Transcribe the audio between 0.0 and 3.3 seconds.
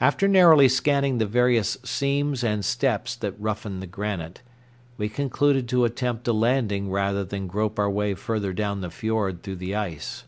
After narrowly scanning the various seams and steps